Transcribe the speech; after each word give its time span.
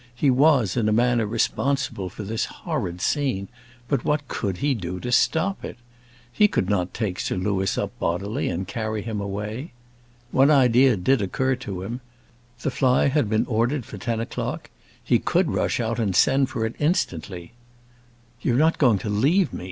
He 0.15 0.31
was 0.31 0.75
in 0.75 0.89
a 0.89 0.91
manner 0.91 1.27
responsible 1.27 2.09
for 2.09 2.23
this 2.23 2.45
horrid 2.45 3.01
scene; 3.01 3.49
but 3.87 4.03
what 4.03 4.27
could 4.27 4.57
he 4.57 4.73
do 4.73 4.99
to 4.99 5.11
stop 5.11 5.63
it? 5.63 5.77
He 6.33 6.47
could 6.47 6.67
not 6.71 6.91
take 6.95 7.19
Sir 7.19 7.35
Louis 7.35 7.77
up 7.77 7.91
bodily 7.99 8.49
and 8.49 8.67
carry 8.67 9.03
him 9.03 9.21
away. 9.21 9.73
One 10.31 10.49
idea 10.49 10.97
did 10.97 11.21
occur 11.21 11.55
to 11.57 11.83
him. 11.83 12.01
The 12.61 12.71
fly 12.71 13.09
had 13.09 13.29
been 13.29 13.45
ordered 13.45 13.85
for 13.85 13.99
ten 13.99 14.19
o'clock. 14.19 14.71
He 15.03 15.19
could 15.19 15.51
rush 15.51 15.79
out 15.79 15.99
and 15.99 16.15
send 16.15 16.49
for 16.49 16.65
it 16.65 16.73
instantly. 16.79 17.51
"You're 18.41 18.57
not 18.57 18.79
going 18.79 18.97
to 19.05 19.09
leave 19.11 19.53
me?" 19.53 19.59